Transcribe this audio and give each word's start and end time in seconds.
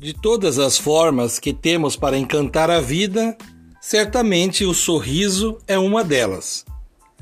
De 0.00 0.14
todas 0.14 0.58
as 0.58 0.78
formas 0.78 1.38
que 1.38 1.52
temos 1.52 1.94
para 1.94 2.16
encantar 2.16 2.70
a 2.70 2.80
vida, 2.80 3.36
certamente 3.82 4.64
o 4.64 4.72
sorriso 4.72 5.58
é 5.68 5.78
uma 5.78 6.02
delas. 6.02 6.64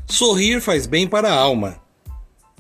Sorrir 0.07 0.61
faz 0.61 0.87
bem 0.87 1.05
para 1.05 1.29
a 1.29 1.37
alma. 1.37 1.83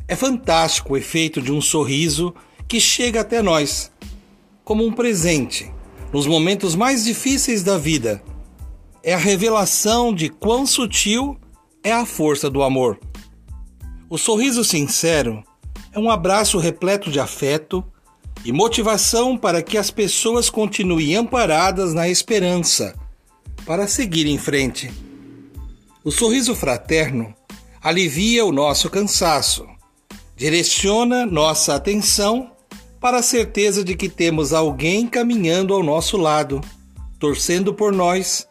É 0.09 0.17
fantástico 0.17 0.95
o 0.95 0.97
efeito 0.97 1.41
de 1.41 1.53
um 1.53 1.61
sorriso 1.61 2.35
que 2.67 2.81
chega 2.81 3.21
até 3.21 3.41
nós, 3.41 3.93
como 4.65 4.85
um 4.85 4.91
presente, 4.91 5.73
nos 6.13 6.27
momentos 6.27 6.75
mais 6.75 7.05
difíceis 7.05 7.63
da 7.63 7.79
vida. 7.79 8.21
É 9.05 9.15
a 9.15 9.19
revelação 9.19 10.13
de 10.13 10.29
quão 10.29 10.67
sutil 10.67 11.39
é 11.81 11.93
a 11.93 12.05
força 12.05 12.51
do 12.51 12.65
amor. 12.65 12.99
O 14.11 14.19
sorriso 14.19 14.65
sincero 14.65 15.45
é 15.93 15.99
um 15.99 16.11
abraço 16.11 16.59
repleto 16.59 17.09
de 17.09 17.21
afeto 17.21 17.85
e 18.45 18.53
motivação 18.53 19.37
para 19.37 19.63
que 19.63 19.77
as 19.77 19.91
pessoas 19.91 20.49
continuem 20.49 21.17
amparadas 21.17 21.93
na 21.93 22.09
esperança 22.09 22.95
para 23.67 23.87
seguir 23.87 24.27
em 24.27 24.39
frente. 24.39 24.91
O 26.05 26.11
sorriso 26.11 26.55
fraterno 26.55 27.35
alivia 27.83 28.45
o 28.45 28.53
nosso 28.53 28.89
cansaço, 28.89 29.67
direciona 30.37 31.27
nossa 31.27 31.75
atenção 31.75 32.53
para 33.01 33.19
a 33.19 33.23
certeza 33.23 33.85
de 33.85 33.95
que 33.95 34.09
temos 34.09 34.53
alguém 34.53 35.07
caminhando 35.07 35.75
ao 35.75 35.83
nosso 35.83 36.17
lado, 36.17 36.61
torcendo 37.19 37.75
por 37.75 37.93
nós, 37.93 38.49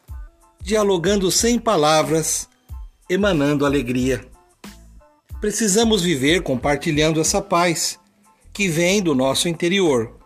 dialogando 0.62 1.32
sem 1.32 1.58
palavras, 1.58 2.48
emanando 3.10 3.66
alegria. 3.66 4.26
Precisamos 5.42 6.02
viver 6.02 6.42
compartilhando 6.42 7.20
essa 7.20 7.42
paz 7.42 8.00
que 8.58 8.68
vem 8.68 9.04
do 9.04 9.14
nosso 9.14 9.48
interior, 9.48 10.18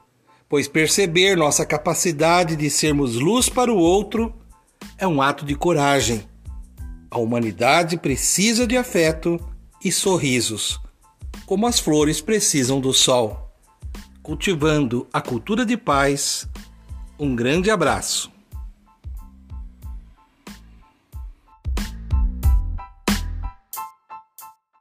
pois 0.47 0.65
perceber 0.65 1.35
nossa 1.35 1.65
capacidade 1.65 2.55
de 2.55 2.69
sermos 2.69 3.15
luz 3.15 3.49
para 3.49 3.69
o 3.69 3.75
outro 3.75 4.33
é 4.97 5.05
um 5.05 5.21
ato 5.21 5.43
de 5.43 5.53
coragem. 5.53 6.23
A 7.09 7.19
humanidade 7.19 7.97
precisa 7.97 8.65
de 8.65 8.77
afeto 8.77 9.37
e 9.83 9.91
sorrisos, 9.91 10.79
como 11.45 11.67
as 11.67 11.77
flores 11.77 12.21
precisam 12.21 12.79
do 12.79 12.93
sol. 12.93 13.51
Cultivando 14.23 15.05
a 15.11 15.19
cultura 15.19 15.65
de 15.65 15.75
paz, 15.75 16.47
um 17.19 17.35
grande 17.35 17.69
abraço. 17.69 18.31